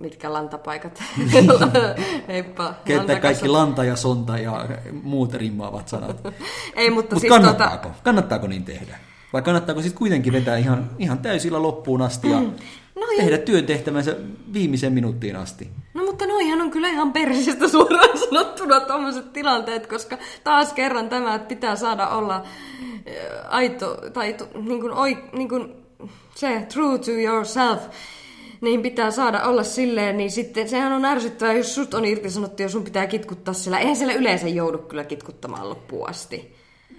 [0.00, 1.02] mitkä lantapaikat.
[2.28, 2.74] Heippa.
[2.84, 4.66] Käyttää kaikki lanta ja sonta ja
[5.02, 6.20] muut rimmaavat sanat.
[6.76, 7.88] Ei, mutta Mutta siis kannattaako?
[7.88, 8.00] tota...
[8.02, 8.98] Kannattaako niin tehdä?
[9.32, 12.42] Vai kannattaako sitten kuitenkin vetää ihan, ihan täysillä loppuun asti ja
[13.00, 14.16] No tehdä työn tehtävänsä
[14.52, 15.68] viimeiseen minuuttiin asti?
[15.94, 21.34] No mutta noihan on kyllä ihan persistä suoraan sanottuna tuommoiset tilanteet, koska taas kerran tämä,
[21.34, 22.44] että pitää saada olla
[23.48, 25.74] aito, tai niin kuin, oi, niin kuin,
[26.34, 27.82] se true to yourself,
[28.60, 32.68] niin pitää saada olla silleen, niin sitten sehän on ärsyttävää, jos sut on irtisanottu ja
[32.68, 33.78] sun pitää kitkuttaa siellä.
[33.78, 36.54] Eihän siellä yleensä joudu kyllä kitkuttamaan loppuun asti.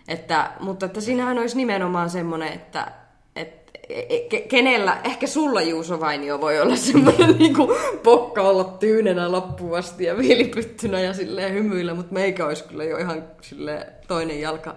[0.08, 2.92] Että, mutta että siinähän olisi nimenomaan semmoinen, että,
[3.36, 9.32] että e- ke- kenellä, ehkä sulla Juuso Vainio voi olla semmoinen niinku pokka olla tyynenä
[9.32, 14.42] loppuun asti ja viilipyttynä ja silleen hymyillä, mutta meikä olisi kyllä jo ihan silleen toinen
[14.42, 14.76] jalka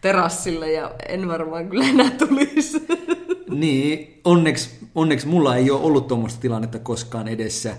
[0.00, 2.86] terassille ja en varmaan kyllä enää tulisi.
[3.54, 7.76] Niin, onneksi, onneksi mulla ei ole ollut tuommoista tilannetta koskaan edessä.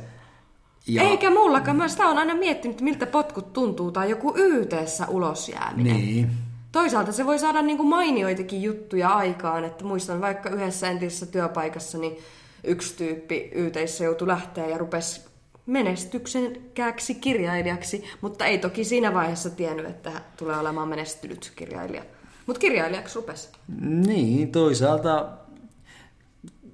[0.87, 1.03] Ja...
[1.03, 5.95] Eikä mullakaan, mä sitä on aina miettinyt, miltä potkut tuntuu tai joku YTssä ulos jääminen.
[5.95, 6.29] Niin.
[6.71, 12.17] Toisaalta se voi saada niinku mainioitakin juttuja aikaan, että muistan vaikka yhdessä entisessä työpaikassa, niin
[12.63, 15.21] yksi tyyppi YTissä joutui lähteä ja rupesi
[15.65, 22.03] menestyksekkääksi kirjailijaksi, mutta ei toki siinä vaiheessa tiennyt, että tulee olemaan menestynyt kirjailija.
[22.45, 23.49] Mutta kirjailijaksi rupesi.
[23.81, 25.29] Niin, toisaalta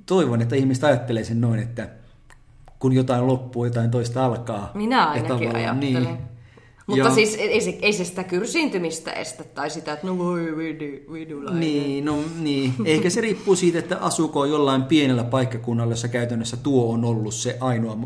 [0.09, 1.89] toivon, että ihmiset ajattelee sen noin, että
[2.79, 4.71] kun jotain loppuu, jotain toista alkaa.
[4.73, 6.03] Minä ainakin ajattelen.
[6.03, 6.17] Niin,
[6.87, 10.57] mutta ja, siis ei se, ei se sitä kyrsiintymistä estä tai sitä, että no voi
[10.57, 11.59] vidu, vidulainen.
[11.59, 12.73] Niin, no niin.
[12.85, 17.57] Ehkä se riippuu siitä, että asuuko jollain pienellä paikkakunnalla, jossa käytännössä tuo on ollut se
[17.59, 17.97] ainoa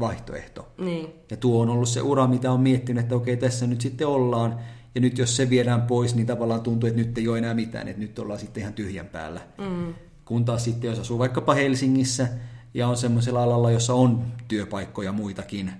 [0.00, 0.68] vaihtoehto.
[0.78, 1.08] Niin.
[1.30, 4.58] Ja tuo on ollut se ura, mitä on miettinyt, että okei, tässä nyt sitten ollaan.
[4.94, 7.88] Ja nyt jos se viedään pois, niin tavallaan tuntuu, että nyt ei ole enää mitään,
[7.88, 9.40] että nyt ollaan sitten ihan tyhjän päällä.
[9.58, 9.94] Mm.
[10.26, 12.28] Kun taas sitten, jos asuu vaikkapa Helsingissä
[12.74, 15.72] ja on semmoisella alalla, jossa on työpaikkoja muitakin,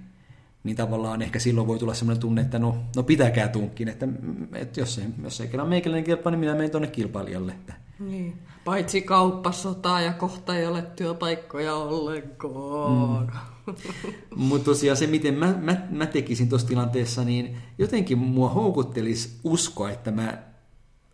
[0.65, 4.09] niin tavallaan ehkä silloin voi tulla semmoinen tunne, että no, no pitäkää tunkin, että,
[4.55, 7.53] että jos, ei, jos ei kerran meikäläinen kilpaa, niin minä menen tuonne kilpailijalle.
[7.53, 7.75] Että.
[7.99, 8.39] Niin.
[8.65, 13.27] Paitsi kauppasota ja kohta ei ole työpaikkoja ollenkaan.
[13.67, 13.73] Mm.
[14.49, 19.91] Mutta tosiaan se, miten mä, mä, mä tekisin tuossa tilanteessa, niin jotenkin mua houkuttelisi uskoa,
[19.91, 20.43] että mä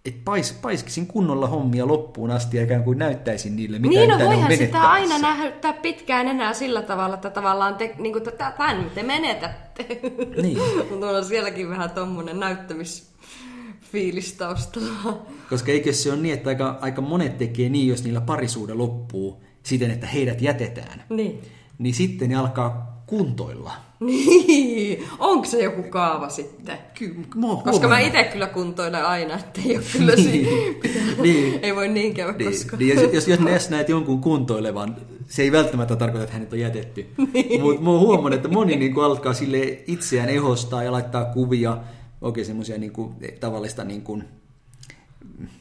[0.05, 4.19] et pais, paiskisin kunnolla hommia loppuun asti ja ikään kuin näyttäisin niille, mitä, niin, no,
[4.19, 9.03] voihan sitä aina näyttää pitkään enää sillä tavalla, että tavallaan te, niin kuin, tämän te
[9.03, 10.01] menetätte.
[10.43, 10.59] Niin.
[10.91, 15.27] Mutta on sielläkin vähän tommonen näyttämisfiilis taustalla.
[15.51, 19.43] Koska eikö se ole niin, että aika, aika monet tekee niin, jos niillä parisuuden loppuu
[19.63, 21.05] siten, että heidät jätetään.
[21.09, 21.41] Niin.
[21.79, 23.73] Niin sitten ne alkaa kuntoilla.
[24.01, 26.79] Niin, onko se joku kaava sitten?
[26.95, 30.81] Ky- mä Koska mä itse kyllä kuntoilen aina, että ei ole kyllä niin.
[31.23, 31.61] niin.
[31.63, 32.51] ei voi niin käydä niin.
[32.51, 32.79] koskaan.
[32.79, 34.97] Niin, jos, jos, jos näet jonkun kuntoilevan,
[35.29, 37.07] se ei välttämättä tarkoita, että hänet on jätetty.
[37.33, 37.61] Niin.
[37.63, 41.77] Mutta mä oon huomannut, että moni niin alkaa sille itseään ehostaa ja laittaa kuvia,
[42.21, 42.93] oikein semmoisia niin
[43.41, 44.25] tavallista niin kuin,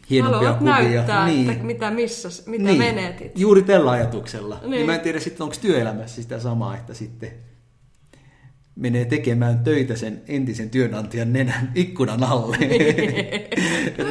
[0.10, 0.74] hienompia Haluat kuvia.
[0.74, 1.50] näyttää, niin.
[1.50, 2.78] että mitä, missä, mitä niin.
[2.78, 3.40] menetit.
[3.40, 4.56] Juuri tällä ajatuksella.
[4.56, 4.62] Niin.
[4.62, 4.72] Niin.
[4.72, 7.32] niin mä en tiedä sitten, onko työelämässä sitä samaa, että sitten
[8.76, 12.58] menee tekemään töitä sen entisen työnantajan nenän ikkunan alle.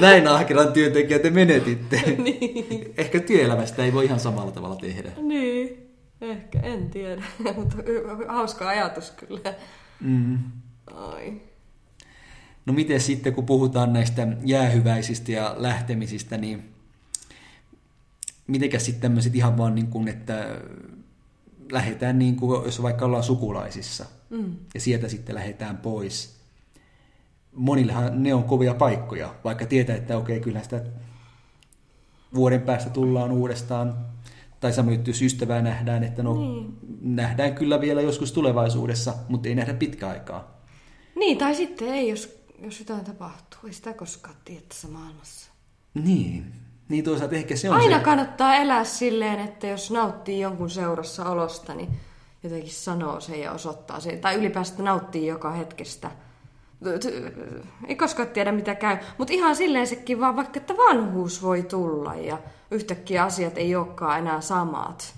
[0.00, 2.02] Näin ahkeran työntekijä te menetitte.
[2.18, 2.94] niin.
[2.96, 5.10] Ehkä työelämästä ei voi ihan samalla tavalla tehdä.
[5.22, 7.22] Niin, ehkä, en tiedä.
[7.56, 7.76] Mutta
[8.28, 9.54] hauska ajatus kyllä.
[10.00, 10.38] Mm.
[10.94, 11.32] Ai.
[12.66, 16.70] No miten sitten, kun puhutaan näistä jäähyväisistä ja lähtemisistä, niin
[18.46, 20.60] mitenkäs sitten tämmöiset ihan vaan niin kuin, että
[21.72, 24.56] lähdetään niin kuin, jos vaikka ollaan sukulaisissa Mm.
[24.74, 26.36] ja sieltä sitten lähdetään pois.
[27.54, 30.82] Monillehan ne on kovia paikkoja, vaikka tietää, että okei, kyllä sitä
[32.34, 33.94] vuoden päästä tullaan uudestaan.
[34.60, 36.78] Tai samoin juttu, jos ystävää nähdään, että no Niin.
[37.00, 40.60] nähdään kyllä vielä joskus tulevaisuudessa, mutta ei nähdä pitkä aikaa.
[41.16, 43.60] Niin, tai sitten ei, jos, jos jotain tapahtuu.
[43.66, 45.50] Ei sitä koskaan tiedä tässä maailmassa.
[45.94, 46.52] Niin,
[46.88, 48.04] niin toisaalta ehkä se on Aina se...
[48.04, 52.00] kannattaa elää silleen, että jos nauttii jonkun seurassa olosta, niin
[52.42, 54.20] jotenkin sanoo sen ja osoittaa sen.
[54.20, 56.10] Tai ylipäätään nauttii joka hetkestä.
[57.88, 58.96] Ei koskaan tiedä mitä käy.
[59.18, 62.38] Mutta ihan silleen sekin vaan, vaikka että vanhuus voi tulla ja
[62.70, 65.14] yhtäkkiä asiat ei olekaan enää samat.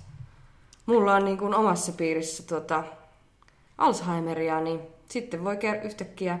[0.85, 2.83] Mulla on niin kuin omassa piirissä tuota
[3.77, 4.79] Alzheimeria, niin
[5.09, 6.39] sitten voi yhtäkkiä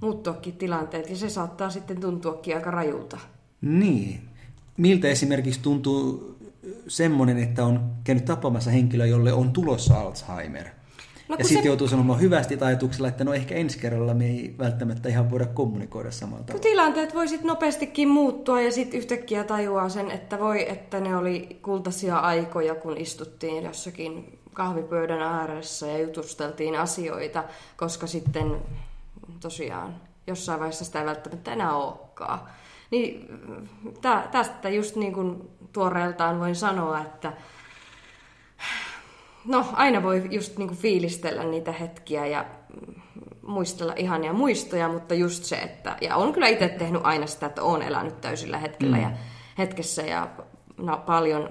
[0.00, 3.18] muuttuakin tilanteet ja se saattaa sitten tuntuakin aika rajulta.
[3.60, 4.20] Niin.
[4.76, 6.36] Miltä esimerkiksi tuntuu
[6.88, 10.64] semmoinen, että on käynyt tapaamassa henkilö, jolle on tulossa Alzheimer?
[11.28, 14.54] No, ja sitten se- joutuu sanomaan hyvästi ajatuksella, että no ehkä ensi kerralla me ei
[14.58, 16.62] välttämättä ihan voida kommunikoida samalla Kun tavalla.
[16.62, 21.58] tilanteet voi sitten nopeastikin muuttua ja sitten yhtäkkiä tajuaa sen, että voi, että ne oli
[21.62, 27.44] kultaisia aikoja, kun istuttiin jossakin kahvipöydän ääressä ja jutusteltiin asioita,
[27.76, 28.56] koska sitten
[29.40, 29.94] tosiaan
[30.26, 32.40] jossain vaiheessa sitä ei välttämättä enää olekaan.
[32.90, 33.26] Niin
[34.00, 37.32] tä, tästä just niin kuin tuoreeltaan voin sanoa, että
[39.44, 42.44] no aina voi just niin kuin fiilistellä niitä hetkiä ja
[42.86, 42.94] mm,
[43.42, 47.62] muistella ihania muistoja, mutta just se, että, ja on kyllä itse tehnyt aina sitä, että
[47.62, 49.02] olen elänyt täysillä hetkellä Mm.
[49.02, 49.10] ja
[49.58, 50.28] hetkessä ja
[50.76, 51.50] no, paljon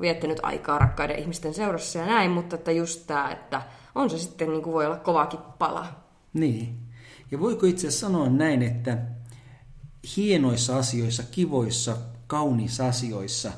[0.00, 3.62] viettänyt aikaa rakkaiden ihmisten seurassa ja näin, mutta että just tämä, että
[3.94, 5.86] on se sitten niin kuin voi olla kovakin pala.
[6.32, 6.76] Niin.
[7.30, 8.98] Ja voiko itse asiassa sanoa näin, että
[10.16, 13.52] hienoissa asioissa, kivoissa, kauniissa asioissa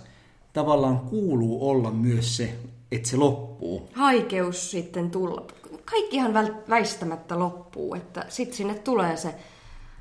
[0.52, 2.54] tavallaan kuuluu olla myös se,
[2.92, 3.88] että se loppuu.
[3.94, 5.46] Haikeus sitten tulla.
[5.84, 6.32] Kaikkihan
[6.68, 9.34] väistämättä loppuu, että sitten sinne tulee se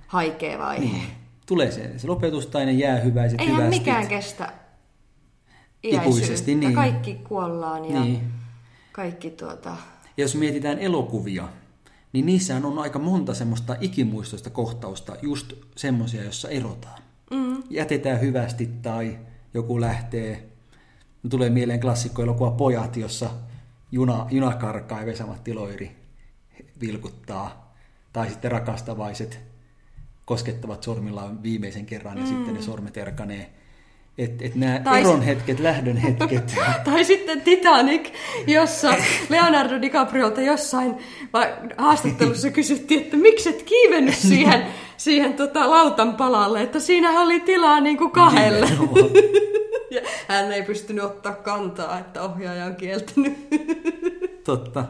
[0.08, 0.84] haikea vaihe.
[0.86, 1.04] Niin.
[1.46, 3.80] Tulee se, se lopetus tai ne jää hyväiset Eihän hyvästit.
[3.82, 4.54] mikään kestä
[5.84, 6.74] Ikuisesti, niin.
[6.74, 8.32] Kaikki kuollaan ja Niin.
[8.92, 9.70] kaikki tuota...
[10.18, 11.48] Ja jos mietitään elokuvia,
[12.13, 17.02] niin niissähän on aika monta semmoista ikimuistoista kohtausta, just semmoisia, jossa erotaan.
[17.32, 17.63] Mm.
[17.69, 19.19] Jätetään hyvästi tai
[19.54, 20.50] joku lähtee.
[21.30, 23.30] Tulee mieleen klassikkoelokuva Pojat, jossa
[23.91, 25.95] juna, juna karkaa ja Vesamatti Loiri
[26.82, 27.76] vilkuttaa.
[28.13, 29.39] Tai sitten rakastavaiset
[30.26, 32.30] koskettavat sormillaan viimeisen kerran ja mm.
[32.30, 33.54] sitten ne sormet erkanee.
[34.17, 36.56] Että et nämä tai eron hetket, lähdön hetket.
[36.86, 38.10] tai sitten Titanic,
[38.47, 38.93] jossa
[39.30, 40.95] Leonardo DiCapriolta jossain
[41.78, 44.65] haastattelussa kysyttiin, että miksi et kiivennyt siihen,
[44.97, 48.67] siihen tota, lautan palalle, että siinä oli tilaa niin kuin kahdelle.
[49.91, 53.47] ja hän ei pystynyt ottaa kantaa, että ohjaaja on kieltänyt.
[54.43, 54.86] Totta.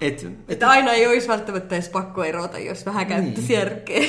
[0.00, 3.58] Et, et, että aina ei olisi välttämättä edes pakko erota, jos vähän käyttäisi niin.
[3.58, 4.04] järkeä.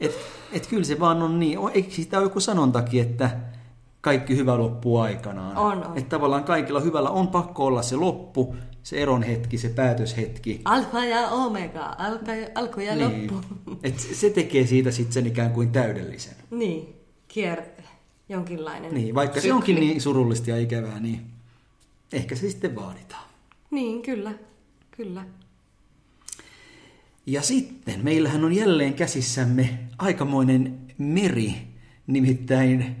[0.00, 0.14] et,
[0.54, 1.58] et kyllä se vaan on niin.
[1.74, 3.30] Eikö sitä ole joku sanontakin, että
[4.00, 5.56] kaikki hyvä loppuu aikanaan?
[5.56, 5.98] On, on.
[5.98, 10.60] Että tavallaan kaikilla hyvällä on pakko olla se loppu, se eron hetki, se päätöshetki.
[10.64, 13.32] Alfa ja omega, alka, alku ja niin.
[13.34, 13.56] loppu.
[13.88, 16.34] Et se tekee siitä sitten sen ikään kuin täydellisen.
[16.50, 16.94] Niin,
[17.28, 17.74] kierre,
[18.28, 19.48] jonkinlainen Niin, vaikka sykli.
[19.48, 21.20] se onkin niin surullista ja ikävää, niin
[22.12, 23.24] ehkä se sitten vaaditaan.
[23.70, 24.32] Niin, kyllä,
[24.90, 25.24] kyllä.
[27.26, 31.54] Ja sitten meillähän on jälleen käsissämme aikamoinen meri,
[32.06, 32.96] nimittäin...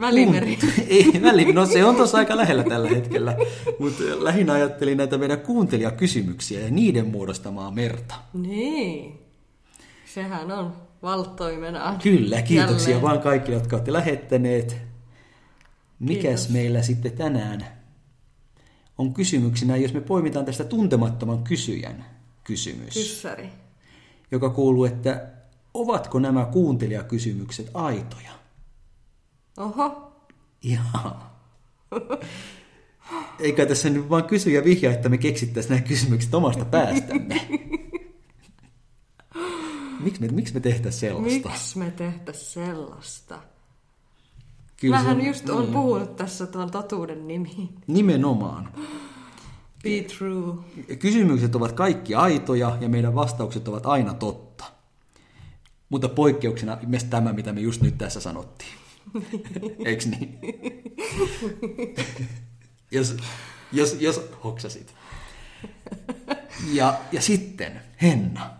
[0.00, 0.58] Välimeri.
[0.88, 1.52] Ei, välimeri.
[1.52, 3.36] No se on tuossa aika lähellä tällä hetkellä,
[3.78, 8.14] mutta lähinnä ajattelin näitä meidän kuuntelijakysymyksiä ja niiden muodostamaa merta.
[8.34, 9.18] Niin,
[10.14, 11.98] sehän on valttoimenaan.
[11.98, 13.02] Kyllä, kiitoksia jälleen.
[13.02, 14.76] vaan kaikille, jotka olette lähettäneet.
[15.98, 16.48] Mikäs Kiitos.
[16.48, 17.66] meillä sitten tänään
[18.98, 22.15] on kysymyksenä, jos me poimitaan tästä tuntemattoman kysyjän
[22.46, 22.94] kysymys.
[22.94, 23.48] Kyssäri.
[24.30, 25.26] Joka kuuluu, että
[25.74, 28.30] ovatko nämä kuuntelijakysymykset aitoja?
[29.56, 30.12] Oho.
[30.62, 31.40] Jaa.
[33.40, 37.48] Eikä tässä nyt vaan kysy ja vihja, että me keksittäisiin nämä kysymykset omasta päästämme.
[40.00, 41.48] miksi me, miksi me tehtäisiin sellaista?
[41.48, 43.38] Miksi me tehtäisiin sellaista?
[44.80, 45.72] Kyllä Mähän on, just on niin.
[45.72, 47.68] puhunut tässä tuon totuuden nimi.
[47.86, 48.72] Nimenomaan.
[49.86, 50.54] Be true.
[50.98, 54.64] Kysymykset ovat kaikki aitoja ja meidän vastaukset ovat aina totta.
[55.88, 58.72] Mutta poikkeuksena myös tämä, mitä me just nyt tässä sanottiin.
[59.86, 60.38] Eikö niin?
[62.90, 63.16] jos,
[63.72, 64.94] jos, jos hoksasit.
[66.72, 68.50] Ja, ja sitten, Henna.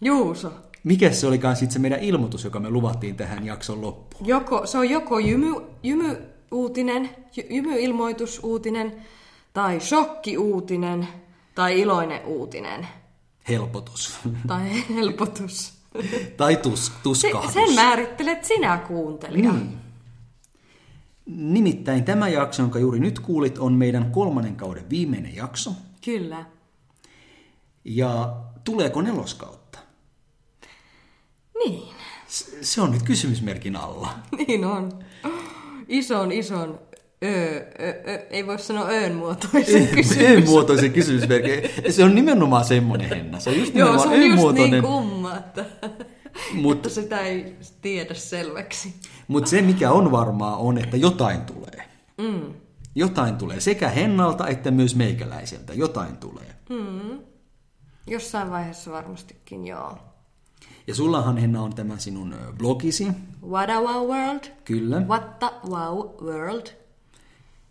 [0.00, 0.52] Juuso.
[0.84, 4.28] Mikä se olikaan sitten se meidän ilmoitus, joka me luvattiin tähän jakson loppuun?
[4.28, 7.10] Joko, se on joko jymy, jymy-uutinen,
[7.50, 8.92] jymy-ilmoitusuutinen,
[9.52, 11.08] tai shokkiuutinen,
[11.54, 12.88] tai iloinen uutinen.
[13.48, 14.18] Helpotus.
[14.46, 15.72] Tai helpotus.
[16.36, 17.52] tai tus, tuskahdus.
[17.52, 19.52] Sen määrittelet sinä kuuntelija.
[19.52, 19.78] Niin.
[21.26, 25.72] Nimittäin tämä jakso, jonka juuri nyt kuulit, on meidän kolmannen kauden viimeinen jakso.
[26.04, 26.44] Kyllä.
[27.84, 29.78] Ja tuleeko neloskautta?
[31.64, 31.94] Niin.
[32.62, 34.14] Se on nyt kysymysmerkin alla.
[34.46, 34.92] Niin on.
[35.88, 36.80] Ison, ison
[37.22, 40.18] Öö, öö, ei voi sanoa öön muotoisen kysymys.
[40.18, 41.70] öön muotoisen kysymysmerkin.
[41.90, 43.40] Se on nimenomaan semmoinen henna.
[43.40, 45.64] Se on just Joo, se on just niin kumma, että,
[46.54, 48.94] Mut, että sitä ei tiedä selväksi.
[49.28, 51.88] Mutta se, mikä on varmaa, on, että jotain tulee.
[52.18, 52.54] Mm.
[52.94, 55.74] Jotain tulee sekä Hennalta että myös meikäläiseltä.
[55.74, 56.56] Jotain tulee.
[56.68, 57.18] Mm.
[58.06, 59.98] Jossain vaiheessa varmastikin, joo.
[60.86, 63.08] Ja sullahan Henna on tämä sinun blogisi.
[63.48, 64.44] What a Wow World.
[64.64, 65.00] Kyllä.
[65.00, 66.81] What the Wow World.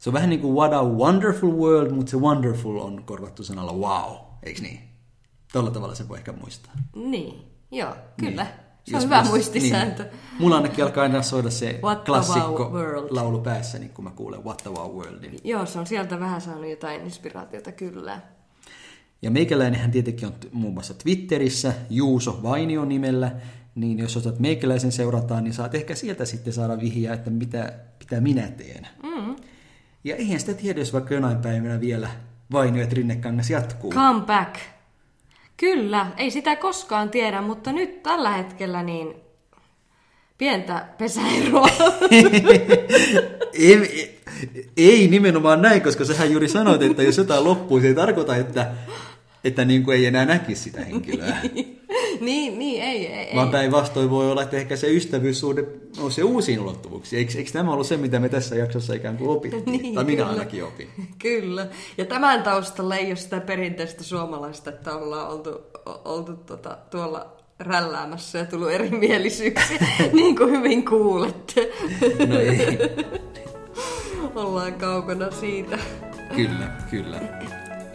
[0.01, 3.73] Se on vähän niin kuin What a Wonderful World, mutta se wonderful on korvattu sanalla
[3.73, 4.79] wow, eikö niin?
[5.53, 6.73] Tällä tavalla se voi ehkä muistaa.
[6.95, 7.33] Niin,
[7.71, 8.43] joo, kyllä.
[8.43, 8.53] Niin.
[8.83, 10.03] Se on hyvä muistisääntö.
[10.03, 10.13] Niin.
[10.39, 14.43] Mulla ainakin alkaa aina soida se What klassikko wow laulu päässä, niin kun mä kuulen
[14.45, 15.39] What the Wow Worldin.
[15.43, 18.21] Joo, se on sieltä vähän saanut jotain inspiraatiota, kyllä.
[19.21, 23.31] Ja meikäläinenhän tietenkin on muun muassa Twitterissä, Juuso Vainio nimellä,
[23.75, 28.21] niin jos osaat meikäläisen seurataan, niin saat ehkä sieltä sitten saada vihjaa, että mitä, mitä
[28.21, 28.87] minä teen.
[29.03, 29.30] Mm.
[30.03, 32.09] Ja eihän sitä tiedä, jos vaikka jonain päivänä vielä
[32.51, 33.91] Vainio ja Trinnekangas jatkuu.
[33.91, 34.55] Come back.
[35.57, 39.15] Kyllä, ei sitä koskaan tiedä, mutta nyt tällä hetkellä niin
[40.37, 41.69] pientä pesäeroa.
[43.53, 44.21] ei,
[44.77, 48.71] ei nimenomaan näin, koska sähän juuri sanoit, että jos jotain loppuu, se ei tarkoita, että,
[49.43, 51.37] että niin kuin ei enää näkisi sitä henkilöä.
[52.21, 53.35] niin, niin, ei, ei.
[53.35, 55.65] Vaan päinvastoin voi olla, että ehkä se ystävyyssuhde
[55.99, 57.17] on se uusiin ulottuvuuksiin.
[57.17, 59.63] Eikö, eikö tämä ollut se, mitä me tässä jaksossa ikään kuin opittiin?
[59.81, 60.29] niin, tai minä kyllä.
[60.29, 60.89] ainakin opin.
[61.21, 61.67] Kyllä.
[61.97, 65.61] Ja tämän taustalla ei ole sitä perinteistä suomalaista, että ollaan oltu,
[66.05, 69.79] oltu tota, tuolla rälläämässä ja tullut erimielisyyksiä,
[70.13, 71.71] niin kuin hyvin kuulette.
[72.27, 72.77] no ei.
[74.35, 75.79] ollaan kaukana siitä.
[76.35, 77.19] Kyllä, kyllä.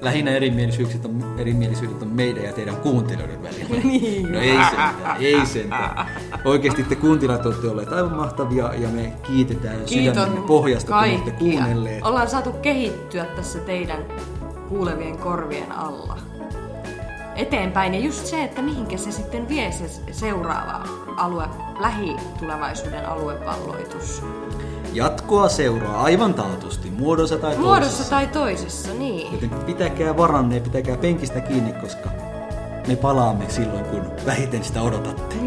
[0.07, 3.67] Lähinnä erimielisyydet on, erimielisyydet on meidän ja teidän kuuntelijoiden välillä.
[3.87, 4.33] Niin.
[4.33, 6.07] No ei sentään, ei sentään.
[6.45, 11.39] Oikeasti te kuuntelijat olette olleet aivan mahtavia ja me kiitetään sydämenne pohjasta, kun olette kaikkia.
[11.39, 12.05] kuunnelleet.
[12.05, 14.05] Ollaan saatu kehittyä tässä teidän
[14.69, 16.19] kuulevien korvien alla.
[17.37, 17.95] Eteenpäin.
[17.95, 20.83] Ja just se, että mihinkä se sitten vie se seuraava
[21.17, 21.45] alue,
[21.81, 24.23] lähitulevaisuuden aluevalloitus.
[24.93, 28.11] Jatkoa seuraa aivan taatusti, muodossa tai Muodossa toisessa.
[28.11, 29.33] tai toisessa, niin.
[29.33, 32.11] Joten pitäkää varanne ja pitäkää penkistä kiinni, koska
[32.89, 35.37] me palaamme silloin, kun vähiten sitä odotatte.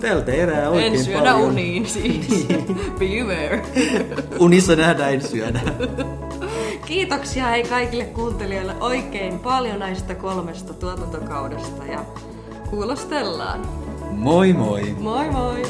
[0.00, 1.40] Tältä erää oikein En syödä paljon.
[1.40, 2.46] uniin siis.
[2.98, 3.62] Beware.
[4.38, 5.60] Unissa nähdään en syödä.
[6.86, 12.04] Kiitoksia hei kaikille kuuntelijoille oikein paljon näistä kolmesta tuotantokaudesta ja
[12.70, 13.60] kuulostellaan.
[14.10, 14.96] Moi moi!
[14.98, 15.62] Moi moi!